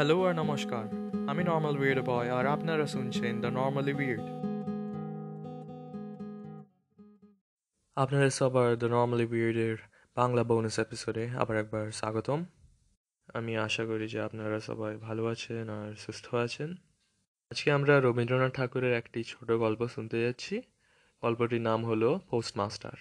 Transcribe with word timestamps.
Hello 0.00 0.22
আর 0.22 0.34
নমস্কার। 0.34 0.84
আমি 1.28 1.44
normal 1.44 1.78
weird 1.78 2.00
বয় 2.06 2.30
আর 2.30 2.46
আপনারা 2.46 2.86
শুনছেন 2.86 3.40
দ্য 3.40 3.46
নর্মালি 3.46 3.92
উইয়ার্ড 3.92 4.22
আপনারা 7.96 8.30
সবার 8.30 8.78
দ্য 8.78 8.86
নর্মালি 8.86 9.26
উইয়ার্ডের 9.26 9.76
বাংলা 10.16 10.44
বোনাস 10.44 10.78
এপিসোডে 10.78 11.28
আবার 11.28 11.56
একবার 11.56 11.90
স্বাগতম। 11.90 12.44
আমি 13.34 13.56
আশা 13.56 13.84
করি 13.84 14.08
যে 14.08 14.20
আপনারা 14.20 14.60
সবাই 14.60 14.96
ভালো 14.96 15.26
আছেন 15.26 15.68
আর 15.70 15.94
সুস্থ 15.94 16.34
আছেন। 16.34 16.74
আজকে 17.50 17.72
আমরা 17.72 18.00
রবীন্দ্রনাথ 18.00 18.54
ঠাকুরের 18.54 18.92
একটি 18.92 19.24
ছোট 19.24 19.52
গল্প 19.52 19.86
শুনতে 19.86 20.22
যাচ্ছি। 20.22 20.62
গল্পটির 21.22 21.60
নাম 21.60 21.84
হলো 21.84 22.20
পোস্টমাস্টার 22.30 22.96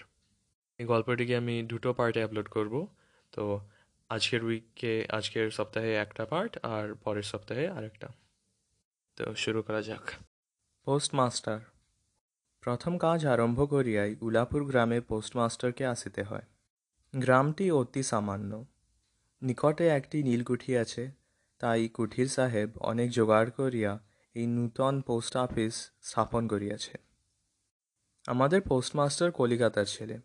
এই 0.77 0.85
গল্পটিকে 0.85 1.35
আমি 1.35 1.63
দুটো 1.63 1.93
পার্টে 1.93 2.23
আপলোড 2.23 2.49
করব। 2.49 2.87
তো 3.31 3.61
আজকের 4.09 4.43
উইকে 4.43 5.05
আজকের 5.09 5.51
সপ্তাহে 5.51 5.93
একটা 5.93 6.25
পার্ট 6.25 6.57
আর 6.63 6.95
পরের 6.95 7.23
সপ্তাহে 7.23 7.67
আরেকটা। 7.67 8.07
তো 9.15 9.35
শুরু 9.35 9.61
করা 9.61 9.81
যাক। 9.81 10.11
পোস্টমাস্টার 10.85 11.59
প্রথম 12.61 12.97
কাজ 12.97 13.25
আরম্ভ 13.25 13.69
করিয়াই 13.69 14.15
উলাপুর 14.21 14.65
গ্রামে 14.65 15.01
পোস্টমাস্টারকে 15.01 15.85
আসিতে 15.85 16.23
হয়। 16.23 16.41
গ্রামটি 17.15 17.71
অতি 17.71 18.03
সামান্য। 18.03 18.65
নিকটে 19.41 19.87
একটি 19.87 20.23
নীলকুঠি 20.23 20.77
আছে। 20.77 21.11
তাই 21.59 21.87
কুঠির 21.87 22.27
সাহেব 22.27 22.77
অনেক 22.77 23.11
জোগাড় 23.11 23.49
করিয়া 23.49 23.99
এই 24.33 24.47
নূতন 24.47 25.01
পোস্ট 25.01 25.37
অফিস 25.37 25.91
স্থাপন 26.01 26.47
করিয়াছে। 26.47 26.97
আমাদের 28.27 28.61
পোস্টমাস্টার 28.61 29.31
কলিকাতার 29.31 29.85
ছেলে। 29.85 30.19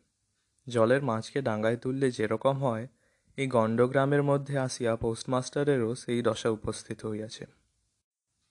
জলের 0.69 1.03
মাছকে 1.03 1.43
ডাঙ্গায় 1.43 1.77
তুললে 1.77 2.11
যেরকম 2.11 2.65
হয় 2.65 2.89
এই 3.37 3.47
গণ্ডগ্রামের 3.47 4.23
মধ্যে 4.23 4.59
আসিয়া 4.59 4.97
পোস্টমাস্টারেরও 4.97 5.95
সেই 5.95 6.23
দশা 6.23 6.49
উপস্থিত 6.49 7.07
হইয়াছে। 7.07 7.47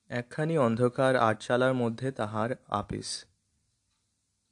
একখানি 0.09 0.57
অন্ধকার 0.57 1.15
আটচালার 1.15 1.73
মধ্যে 1.73 2.11
তাহার 2.11 2.49
আপিস। 2.67 3.25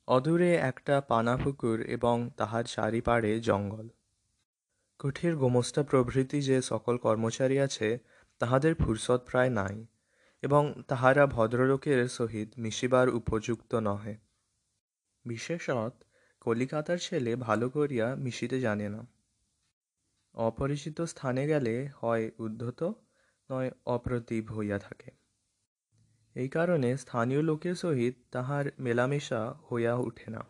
অদূরে 0.07 0.55
একটা 0.55 1.01
পানাপুকুর 1.01 1.81
এবং 1.81 2.29
তাহার 2.37 2.63
চারিপাড়ে 2.63 3.39
জঙ্গল। 3.39 3.87
কুঠির 4.99 5.35
গোমস্তা 5.35 5.83
প্রভৃতি 5.83 6.41
যে 6.41 6.61
সকল 6.61 6.97
কর্মচারী 6.97 7.57
আছে, 7.57 7.99
তাহাদের 8.39 8.75
ফুরসত 8.75 9.21
প্রায় 9.31 9.49
নাই 9.49 9.85
এবং 10.41 10.83
তাহারা 10.87 11.27
ভদ্রলোকের 11.27 12.07
সহিত 12.07 12.49
মিশিবার 12.57 13.09
উপযুক্ত 13.09 13.75
নহে। 13.75 14.17
বিশেষত 15.25 15.93
কলিকাতার 16.39 16.97
ছেলে 16.97 17.35
ভালো 17.35 17.69
করিয়া 17.69 18.15
মিশিতে 18.15 18.59
জানে 18.59 18.89
না। 18.89 19.20
অপরিচিত 20.33 21.01
স্থানে 21.01 21.47
গেলে 21.47 21.89
হয় 21.95 22.31
উদ্ধত, 22.39 22.93
নয় 23.51 23.71
অপ্রতিভ 23.85 24.51
হইয়া 24.51 24.79
থাকে। 24.79 25.11
এই 26.35 26.49
কারণে 26.49 26.97
স্থানীয় 26.97 27.41
লোকের 27.41 27.75
সহিত 27.75 28.15
তাহার 28.31 28.65
মেলামেশা 28.79 29.55
হইয়া 29.71 29.95
উঠে 29.95 30.31
না। 30.31 30.45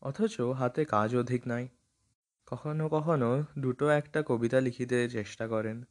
অথচ 0.00 0.40
হাতে 0.40 0.84
কাজ 0.84 1.16
অধিক 1.16 1.46
নাই। 1.46 1.68
কখনো 2.46 2.88
কখনো 2.88 3.44
দুটো 3.58 3.88
একটা 3.88 4.22
কবিতা 4.26 4.60
লিখিতে 4.60 5.10
চেষ্টা 5.10 5.48
করেন। 5.48 5.84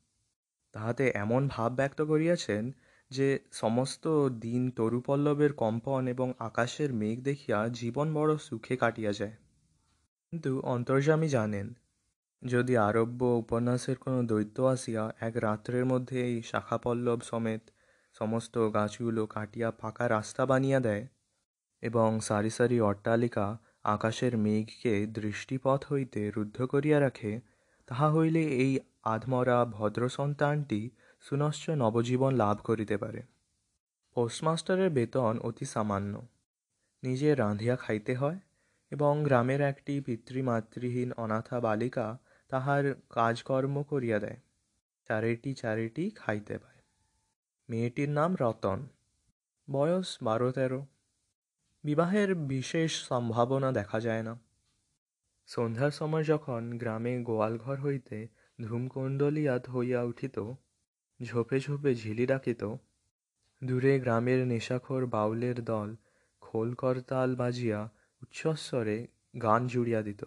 তাহাতে 0.72 1.12
এমন 1.16 1.48
ভাব 1.48 1.73
ব্যক্ত 1.73 2.02
করিয়াছেন 2.02 2.72
যে 3.09 3.40
সমস্ত 3.52 4.30
দিন 4.30 4.72
তরুপল্লবের 4.72 5.53
কম্পন 5.53 6.08
এবং 6.08 6.34
আকাশের 6.40 6.94
মেঘ 6.94 7.22
দেখিয়া 7.22 7.68
জীবন 7.68 8.14
বড় 8.14 8.38
সুখে 8.38 8.78
কাটিয়া 8.78 9.14
যায়। 9.14 9.36
কিন্তু 10.31 10.59
অন্তর্যামী 10.59 11.28
জানেন 11.28 11.73
যদি 12.41 12.73
আরব্য 12.78 13.22
উপন্যাসের 13.36 13.97
কোনো 13.97 14.19
দৈত্য 14.23 14.58
আসিয়া 14.66 15.03
এক 15.19 15.33
রাত্রের 15.38 15.86
মধ্যে 15.86 16.17
এই 16.25 16.38
শাখাপল্লব 16.41 17.19
সমেত 17.22 17.64
সমস্ত 18.16 18.55
গাছগুলো 18.73 19.23
কাটিয়া 19.25 19.69
ফাঁকা 19.72 20.05
রাস্তা 20.09 20.44
বানিয়া 20.45 20.80
দেয় 20.80 21.06
এবং 21.83 22.09
সারি 22.19 22.50
সারি 22.50 22.78
অট্টালিকা 22.81 23.47
আকাশের 23.85 24.34
মেঘকে 24.38 24.94
দৃষ্টিপথ 25.06 25.79
হইতে 25.91 26.22
রুদ্ধ 26.29 26.57
করিয়া 26.66 26.97
রাখে, 27.00 27.31
তাহা 27.88 28.07
হইলে 28.12 28.44
এই 28.56 28.74
আধমরা 29.03 29.57
ভদ্র 29.66 30.01
সন্তানটি 30.09 30.81
সুনশ্চ 31.24 31.66
নবজীবন 31.69 32.31
লাভ 32.35 32.57
করিতে 32.63 32.95
পারে। 32.97 33.22
পোস্টমাস্টারের 34.16 34.90
বেতন 34.90 35.34
অতি 35.40 35.66
সামান্য। 35.66 36.13
নিজে 37.03 37.29
রাঁধিয়া 37.35 37.75
খাইতে 37.75 38.13
হয় 38.16 38.40
এবং 38.91 39.23
গ্রামের 39.23 39.62
একটি 39.62 40.01
পিতৃমাতৃহীন 40.01 41.12
অনাথা 41.18 41.59
বালিকা 41.59 42.19
তাহার 42.50 42.96
কাজকর্ম 43.09 43.84
করিয়া 43.84 44.19
দেয়। 44.19 44.38
চারিটি 45.07 45.53
চারিটি 45.53 46.09
খাইতে 46.09 46.57
পায়। 46.57 46.81
মেয়েটির 47.69 48.09
নাম 48.09 48.35
রতন। 48.41 48.88
বয়স 49.72 50.18
বারো 50.24 50.51
তেরো। 50.51 50.85
বিবাহের 51.84 52.35
বিশেষ 52.35 53.03
সম্ভাবনা 53.07 53.72
দেখা 53.72 54.00
যায় 54.00 54.24
না। 54.24 54.40
সন্ধ্যার 55.47 55.91
সময় 55.91 56.24
যখন 56.24 56.78
গ্রামে 56.78 57.24
গোয়ালঘর 57.24 57.79
হইতে 57.79 58.28
ধূমকুণ্ডলিয়াত 58.62 59.69
হইয়া 59.69 60.03
উঠিত, 60.03 60.51
ঝোপে 61.24 61.59
ঝোপে 61.59 61.95
ঝিলি 61.95 62.25
ডাকিত, 62.25 62.75
দূরে 63.63 64.00
গ্রামের 64.00 64.47
নেশাখোর 64.47 65.06
বাউলের 65.06 65.63
দল 65.63 65.95
খোল 66.41 66.74
করতাল 66.74 67.35
বাজিয়া 67.35 67.90
উচ্চস্বরে 68.22 68.98
গান 69.42 69.62
জুড়িয়া 69.68 70.02
দিত। 70.02 70.22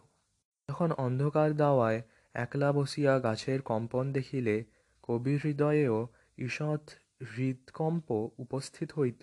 তখন 0.68 0.88
অন্ধকার 0.92 1.50
দাওয়ায় 1.56 2.00
একলা 2.34 2.72
বসিয়া 2.72 3.12
গাছের 3.18 3.62
কম্পন 3.62 4.04
দেখিলে 4.12 4.64
কবির 5.02 5.38
হৃদয়েও 5.44 5.98
ঈষৎ 6.38 6.84
হৃদকম্প 7.30 8.08
উপস্থিত 8.38 8.88
হইত। 8.92 9.22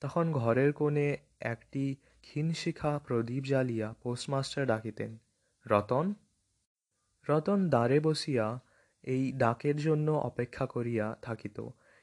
তখন 0.00 0.32
ঘরের 0.32 0.72
কোণে 0.72 1.08
একটি 1.40 1.84
ক্ষীণশিখা 2.22 2.92
প্রদীপ 2.98 3.42
জ্বালিয়া 3.44 3.88
পোস্টমাস্টার 4.02 4.66
ডাকিতেন, 4.66 5.10
রতন 5.66 6.06
রতন 7.26 7.58
দ্বারে 7.68 8.00
বসিয়া 8.00 8.46
এই 9.04 9.32
ডাকের 9.32 9.76
জন্য 9.76 10.08
অপেক্ষা 10.10 10.66
করিয়া 10.66 11.06
থাকিত, 11.22 11.58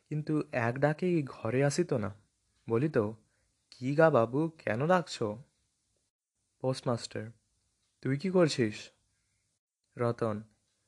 কিন্তু 0.09 0.33
এক 0.51 0.75
ডাকেই 0.79 1.17
ঘরে 1.23 1.59
আসিত 1.63 1.91
না। 1.93 2.09
বলিত, 2.67 2.97
কি 3.71 3.89
গা 3.95 4.07
বাবু, 4.09 4.41
কেন 4.57 4.79
ডাকছ? 4.87 5.15
পোস্টমাস্টার 6.61 7.25
তুই 8.01 8.17
কি 8.17 8.29
করছিস? 8.29 8.89
রতন, 9.97 10.43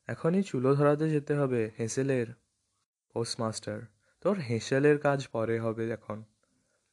এখনই 0.06 0.42
চুলো 0.42 0.74
ধরাতে 0.74 1.10
যেতে 1.10 1.34
হবে 1.34 1.70
হেঁসেলের। 1.78 2.26
পোস্টমাস্টার 3.12 3.80
তোর 4.20 4.38
হেঁসেলের 4.38 4.98
কাজ 4.98 5.28
পরে 5.28 5.60
হবে 5.60 5.90
এখন। 5.90 6.24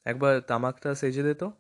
একবার 0.05 0.41
তামাকটা 0.41 0.95
সেজে 0.95 1.23
দে 1.23 1.33
তো। 1.33 1.51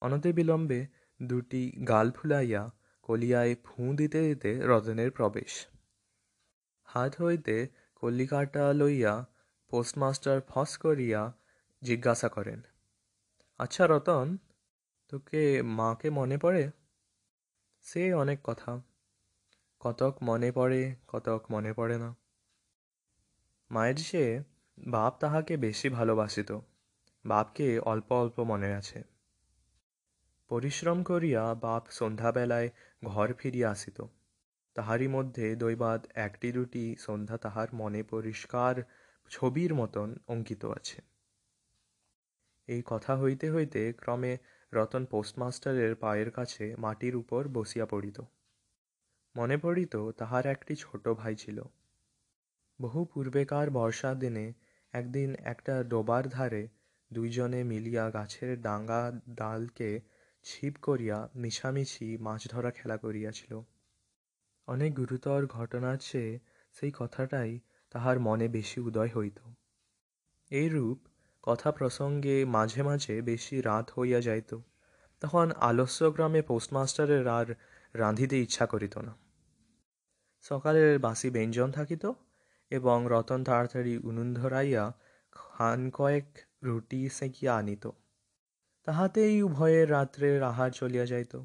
অনতি 0.00 0.32
বিলম্বে 0.32 0.86
দুটি 1.22 1.72
গাল 1.88 2.10
ফুলাইয়া 2.10 2.70
কলিয়ায় 3.02 3.54
ফুঁ 3.64 3.96
দিতে 3.96 4.20
দিতে 4.20 4.60
রতনের 4.66 5.10
প্রবেশ। 5.10 5.66
হাত 6.84 7.22
হইতে 7.22 7.68
কলিকাটা 7.94 8.72
লইয়া 8.72 9.26
পোস্টমাস্টার 9.68 10.40
ফস 10.48 10.78
করিয়া 10.78 11.32
জিজ্ঞাসা 11.82 12.28
করেন 12.28 12.60
আচ্ছা 13.58 13.86
রতন 13.86 14.36
তোকে 15.10 15.62
মাকে 15.62 16.10
মনে 16.10 16.38
পড়ে? 16.38 16.70
সে 17.82 18.14
অনেক 18.14 18.38
কথা। 18.44 18.80
কতক 19.80 20.16
মনে 20.22 20.52
পড়ে, 20.52 20.94
কতক 21.08 21.44
মনে 21.50 21.72
পড়ে 21.72 21.98
না। 21.98 22.16
মায়ের 23.70 23.96
সে 23.96 24.42
বাপ 24.78 25.18
তাহাকে 25.20 25.56
বেশি 25.56 25.88
ভালোবাসিত। 25.88 26.58
বাপকে 27.24 27.78
অল্প 27.78 28.12
অল্প 28.12 28.40
মনে 28.40 28.74
আছে। 28.74 29.02
পরিশ্রম 30.48 31.02
করিয়া 31.02 31.54
বাপ 31.54 31.86
সন্ধ্যাবেলায় 31.90 32.70
ঘর 33.04 33.32
ফিরিয়া 33.32 33.70
আসিত। 33.70 34.04
তাহারই 34.74 35.08
মধ্যে 35.08 35.56
দৈবাত 35.56 36.06
একটি 36.14 36.52
দুটি 36.52 36.96
সন্ধ্যা 36.98 37.38
তাহার 37.38 37.68
মনে 37.74 38.02
পরিষ্কার 38.02 38.82
ছবির 39.28 39.74
মতন 39.74 40.14
অঙ্কিত 40.26 40.64
আছে। 40.64 41.02
এই 42.66 42.82
কথা 42.84 43.20
হইতে 43.20 43.50
হইতে 43.50 43.92
ক্রমে 43.92 44.38
রতন 44.72 45.06
পোস্টমাস্টারের 45.06 45.94
পায়ের 45.94 46.30
কাছে 46.30 46.74
মাটির 46.78 47.16
উপর 47.16 47.48
বসিয়া 47.48 47.86
পড়িত। 47.86 48.22
মনে 49.36 49.56
পড়িত 49.56 50.10
তাহার 50.10 50.46
একটি 50.46 50.76
ছোট 50.76 51.08
ভাই 51.08 51.36
ছিল। 51.36 51.62
বহু 52.80 53.04
পূর্বেকার 53.04 53.70
বর্ষার 53.70 54.18
দিনে 54.18 54.52
একদিন 54.92 55.34
একটা 55.34 55.82
ডোবার 55.82 56.28
ধারে 56.28 56.68
দুইজনে 57.12 57.64
মিলিয়া 57.64 58.10
গাছের 58.10 58.62
ডাঙ্গা 58.62 59.12
ডালকে 59.28 60.00
ছিপ 60.42 60.74
করিয়া 60.82 61.28
মিছামিছি 61.34 62.18
মাছ 62.18 62.48
ধরা 62.48 62.70
খেলা 62.70 62.96
করিয়াছিল। 62.96 63.60
অনেক 64.66 64.94
গুরুতর 64.94 65.46
ঘটনার 65.46 65.96
চেয়ে 65.98 66.38
সেই 66.72 66.92
কথাটাই 66.98 67.60
তাহার 67.90 68.20
মনে 68.20 68.48
বেশি 68.48 68.80
উদয় 68.80 69.10
হইত। 69.16 69.38
এইরূপ 70.50 70.98
কথা 71.42 71.72
প্রসঙ্গে 71.72 72.44
মাঝে 72.44 72.82
মাঝে 72.82 73.22
বেশি 73.22 73.60
রাত 73.60 73.90
হইয়া 73.98 74.20
যাইত, 74.20 74.58
তখন 75.20 75.52
আলস্যগ্রামে 75.52 76.42
পোস্টমাস্টারের 76.42 77.28
আর 77.28 77.54
রাঁধিতে 77.94 78.42
ইচ্ছা 78.42 78.66
করিত 78.66 78.98
না। 78.98 79.14
সকালের 80.40 80.98
বাসি 80.98 81.30
ব্যঞ্জন 81.30 81.70
থাকিত 81.70 82.12
এবং 82.70 83.06
রতন 83.10 83.44
তাড়াতাড়ি 83.44 83.98
উনুন 83.98 84.34
ধরাইয়া 84.34 84.92
খান 85.32 85.90
কয়েক 85.90 86.38
রুটি 86.62 87.08
সেঁকিয়া 87.08 87.56
আনিত। 87.56 87.90
তাহাতেই 88.84 89.42
উভয়ের 89.42 89.90
রাত্রের 89.90 90.42
আহার 90.42 90.70
চলিয়া 90.70 91.06
যাইত। 91.06 91.42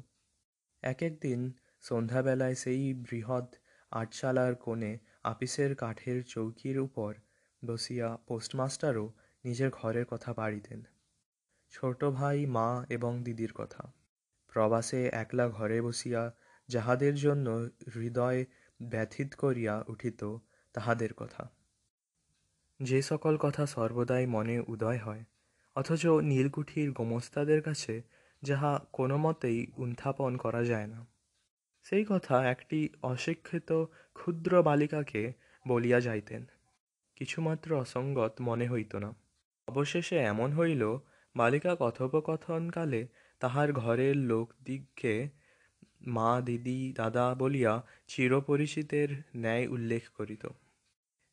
এক 0.82 1.02
একদিন 1.02 1.52
সন্ধ্যাবেলায় 1.80 2.54
সেই 2.54 2.94
বৃহৎ 2.94 3.56
আটচালার 3.90 4.54
কোণে 4.54 4.98
আপিসের 5.22 5.76
কাঠের 5.76 6.22
চৌকির 6.22 6.78
উপর 6.78 7.14
বসিয়া 7.64 8.18
পোস্টমাস্টারও 8.26 9.12
নিজের 9.46 9.70
ঘরের 9.72 10.04
কথা 10.04 10.32
পাড়িতেন 10.32 10.82
ছোট 11.70 12.04
ভাই, 12.04 12.46
মা 12.46 12.86
এবং 12.88 13.22
দিদির 13.22 13.52
কথা। 13.52 13.92
প্রবাসে 14.48 15.06
একলা 15.12 15.48
ঘরে 15.48 15.82
বসিয়া 15.82 16.34
যাহাদের 16.68 17.14
জন্য 17.14 17.68
হৃদয় 17.96 18.44
ব্যথিত 18.82 19.34
করিয়া 19.34 19.84
উঠিত, 19.88 20.36
তাহাদের 20.72 21.14
কথা। 21.14 21.50
যে 22.82 23.02
সকল 23.02 23.36
কথা 23.36 23.66
সর্বদাই 23.66 24.26
মনে 24.26 24.60
উদয় 24.60 24.98
হয়, 24.98 25.24
অথচ 25.74 26.06
নীলকুঠির 26.06 26.92
গোমস্তাদের 26.92 27.62
কাছে 27.62 28.02
যাহা 28.42 28.80
কোনো 28.92 29.16
মতেই 29.16 29.66
উত্থাপন 29.76 30.36
করা 30.36 30.64
যায় 30.64 30.86
না। 30.86 31.06
সেই 31.82 32.04
কথা 32.08 32.50
একটি 32.50 32.88
অশিক্ষিত 33.02 33.84
ক্ষুদ্র 34.14 34.62
বালিকাকে 34.62 35.32
বলিয়া 35.68 36.00
যাইতেন। 36.00 36.44
কিছুমাত্র 37.16 37.80
অসঙ্গত 37.80 38.40
মনে 38.40 38.68
হইত 38.68 38.94
না। 38.94 39.25
অবশেষে 39.68 40.16
এমন 40.16 40.52
হইল, 40.52 40.98
বালিকা 41.36 41.76
কথোপকথনকালে 41.78 43.06
তাহার 43.40 43.72
ঘরের 43.72 44.16
লোকদিগকে, 44.16 45.28
মা, 46.06 46.40
দিদি, 46.40 46.92
দাদা 46.96 47.34
বলিয়া 47.34 47.82
চিরপরিচিতের 48.06 49.08
ন্যায় 49.36 49.66
উল্লেখ 49.66 50.02
করিত। 50.16 50.46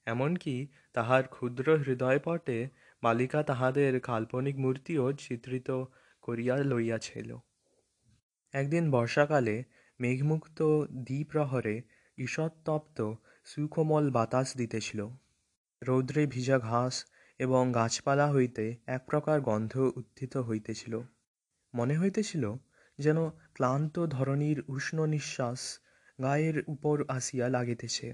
এমনকি 0.05 0.67
তাহার 0.93 1.23
ক্ষুদ্র 1.27 1.77
হৃদয়পটে 1.77 2.69
বালিকা 3.03 3.43
তাহাদের 3.43 3.99
কাল্পনিক 3.99 4.57
মূর্তিও 4.57 5.13
চিত্রিত 5.13 5.83
করিয়া 6.21 6.55
লইয়াছিল। 6.57 7.37
একদিন 8.53 8.91
বর্ষাকালে 8.91 9.63
মেঘমুক্ত 9.99 10.85
দ্বিপ্রহরে 10.87 11.81
ঈষৎতপ্ত 12.17 13.13
সুকোমল 13.45 14.11
বাতাস 14.11 14.57
দিতেছিল। 14.57 15.07
রৌদ্রে 15.81 16.27
ভিজা 16.27 16.59
ঘাস 16.59 17.12
এবং 17.39 17.71
গাছপালা 17.71 18.31
হইতে 18.31 18.77
এক 18.87 19.03
প্রকার 19.09 19.41
গন্ধ 19.41 19.77
উত্থিত 19.95 20.37
হইতেছিল। 20.37 21.01
মনে 21.73 21.97
হইতেছিল 21.97 22.55
যেন 22.97 23.29
ক্লান্ত 23.29 24.05
ধরণীর 24.05 24.63
উষ্ণ 24.67 25.05
নিঃশ্বাস 25.05 25.79
গায়ের 26.21 26.63
উপর 26.67 27.03
আসিয়া 27.07 27.49
লাগিতেছে 27.49 28.13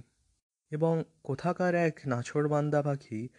এবং 0.71 1.03
কোথাকার 1.23 1.75
এক 1.75 1.99
নাছোড়বান্দা 2.05 2.81
পাখি, 2.81 3.29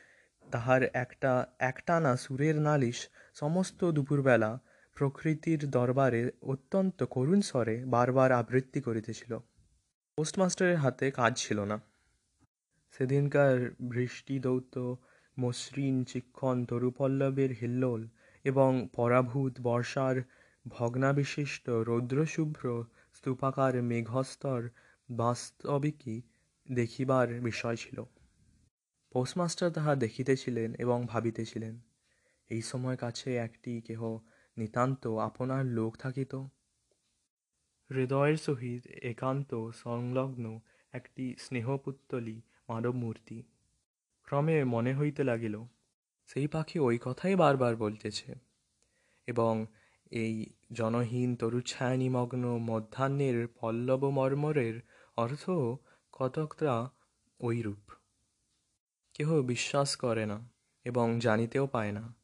তাহার 0.50 0.82
একটা 0.82 1.46
একটানা 1.58 2.16
সুরের 2.16 2.60
নালিশ 2.60 3.08
সমস্ত 3.34 3.84
দুপুরবেলা 3.90 4.58
প্রকৃতির 4.94 5.70
দরবারে 5.70 6.30
অত্যন্ত 6.42 7.02
করুণ 7.02 7.40
স্বরে 7.40 7.84
বারবার 7.84 8.32
আবৃত্তি 8.32 8.80
করিতেছিল। 8.80 9.38
পোস্টমাস্টারের 10.16 10.76
হাতে 10.76 11.10
কাজ 11.10 11.32
ছিল 11.36 11.64
না। 11.64 11.80
সেদিনকার 12.98 13.70
বৃষ্টিদৌত 13.80 14.94
মসৃণ 15.40 15.96
চিক্ষণ 16.04 16.56
তরুপল্লবের 16.64 17.50
হিল্লোল 17.52 18.02
এবং 18.44 18.70
পরাভূত 18.96 19.54
বর্ষার 19.62 20.16
ভগ্নাবিশিষ্ট 20.66 21.66
রৌদ্রশুভ্র 21.88 22.64
স্তূপাকার 23.14 23.74
মেঘস্তর 23.82 24.60
বাস্তবিকই 25.08 26.18
দেখিবার 26.68 27.28
বিষয় 27.40 27.76
ছিল। 27.76 27.98
পোস্টমাস্টার 29.12 29.68
তাহা 29.70 29.92
দেখিতেছিলেন 29.94 30.68
এবং 30.74 30.98
ভাবিতেছিলেন, 31.06 31.74
এই 32.50 32.62
সময় 32.62 32.96
কাছে 32.96 33.28
একটি 33.36 33.72
কেহ 33.80 34.00
নিতান্ত 34.56 35.02
আপনার 35.06 35.62
লোক 35.78 35.92
থাকিত? 35.96 36.32
হৃদয়ের 37.90 38.36
সহিত 38.36 38.82
একান্ত 39.02 39.50
সংলগ্ন 39.74 40.44
একটি 40.92 41.24
স্নেহপুত্তলী 41.38 42.36
মানবমূর্তি। 42.68 43.38
ক্রমে 44.30 44.64
মনে 44.64 44.94
হইতে 44.94 45.24
লাগিল, 45.24 45.64
সেই 46.26 46.46
পাখি 46.46 46.78
ওই 46.78 46.98
কথাই 47.02 47.36
বারবার 47.36 47.76
বলতেছে। 47.76 48.34
এবং 49.26 49.66
এই 50.10 50.46
জনহীন 50.72 51.36
তরুচ্ছায়া 51.36 51.96
নিমগ্ন 51.96 52.58
মধ্যাহ্নের 52.58 53.48
পল্লব 53.60 54.10
মর্মরের 54.10 54.80
অর্থ 55.16 55.50
কতকটা 56.12 56.88
ঐরূপ। 57.40 57.92
কেহ 59.14 59.42
বিশ্বাস 59.42 59.96
করে 59.96 60.26
না 60.26 60.48
এবং 60.84 61.20
জানিতেও 61.20 61.66
পায় 61.66 61.92
না। 61.92 62.14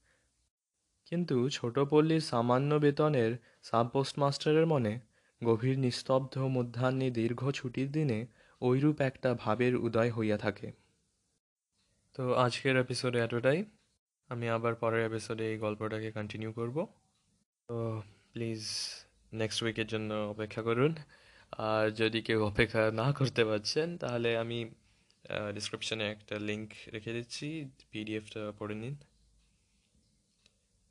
কিন্তু 1.05 1.49
ছোট 1.49 1.79
পল্লীর 1.79 2.21
সামান্য 2.21 2.75
বেতনের 2.75 3.39
সাব 3.63 3.89
পোস্টমাস্টারের 3.89 4.67
মনে 4.67 5.01
গভীর 5.45 5.79
নিস্তব্ধ 5.79 6.39
মধ্যাহ্নে 6.39 7.11
দীর্ঘ 7.11 7.51
ছুটির 7.51 7.93
দিনে 7.93 8.27
ঐরূপ 8.63 9.01
একটা 9.01 9.35
ভাবের 9.35 9.77
উদয় 9.77 10.13
হইয়া 10.13 10.39
থাকে। 10.39 10.86
তো 12.17 12.35
আজকের 12.35 12.77
এপিসোডে 12.77 13.19
এতটাই। 13.19 13.65
আমি 14.29 14.49
আবার 14.49 14.75
পরের 14.75 15.07
এপিসোডে 15.07 15.53
এই 15.53 15.59
গল্পটাকে 15.59 16.13
কন্টিনিউ 16.13 16.53
করব। 16.53 16.87
তো 17.69 18.03
প্লিজ 18.33 18.69
নেক্সট 19.33 19.63
উইকের 19.63 19.87
জন্য 19.87 20.15
অপেক্ষা 20.15 20.63
করুন। 20.63 20.95
আর 21.53 21.91
যদি 21.91 22.23
কেউ 22.23 22.45
অপেক্ষা 22.45 22.91
না 22.95 23.13
করতে 23.13 23.45
পারছেন, 23.45 23.99
তাহলে 23.99 24.39
আমি 24.39 24.71
ডিসক্রিপশনে 25.55 26.11
একটা 26.11 26.39
লিঙ্ক 26.39 26.71
রেখে 26.93 27.13
দিচ্ছি। 27.13 27.71
পিডিএফটা 27.91 28.53
পড়ে 28.59 28.75
নিন। 28.75 28.97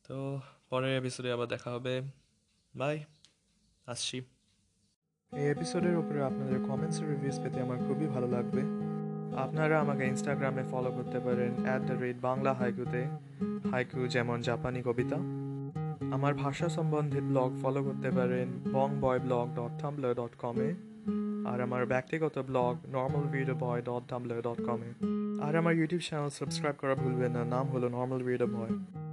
তো 0.07 0.41
পরের 0.69 0.97
এপিসোডে 0.97 1.31
আবার 1.31 1.47
দেখা 1.47 1.71
হবে। 1.71 2.01
বাই 2.75 3.03
আসছি। 3.85 4.17
এই 5.31 5.47
এপিসোডের 5.49 5.95
উপরে 5.97 6.23
আপনাদের 6.23 6.59
কমেন্টস 6.59 7.01
রিভিউস 7.01 7.39
পেতে 7.43 7.61
আমার 7.61 7.77
খুবই 7.77 8.07
ভালো 8.07 8.27
লাগবে। 8.27 8.84
আপনারা 9.37 9.79
আমাকে 9.79 10.05
ইনস্টাগ্রামে 10.05 10.63
ফলো 10.71 10.91
করতে 10.91 11.19
পারেন 11.19 11.51
অ্যাট 11.65 11.81
দ্য 11.81 11.93
রেট 11.93 12.17
বাংলা 12.21 12.53
হাইকুতে। 12.53 13.01
হাইকু 13.71 14.07
যেমন 14.07 14.41
জাপানি 14.41 14.81
কবিতা। 14.81 15.15
আমার 16.11 16.33
ভাষা 16.33 16.69
সম্বন্ধে 16.69 17.21
ব্লগ 17.21 17.49
ফলো 17.61 17.83
করতে 17.83 18.11
পারেন 18.11 18.47
bong 18.73 18.89
boy 19.01 19.19
blog 19.19 19.45
dot 19.55 19.81
tumblr 19.81 20.15
dot 20.15 20.33
কমে 20.37 20.69
আর 21.49 21.61
আমার 21.61 21.85
ব্যক্তিগত 21.85 22.39
blog 22.39 22.77
normal 22.93 23.23
video 23.31 23.55
boy 23.55 23.81
dot 23.81 24.03
tumblr 24.09 24.41
dot 24.41 24.59
কমে 24.65 24.89
আর 25.41 25.55
আমার 25.55 25.73
ইউটিউব 25.75 26.01
চ্যানেল 26.01 26.29
সাবস্ক্রাইব 26.29 26.75
করা 26.81 26.95
ভুলবেন 26.95 27.31
না, 27.31 27.43
নাম 27.43 27.67
হলো 27.67 27.89
নর্মাল 27.89 28.23
ভিডিও 28.23 28.47
বয় 28.47 29.04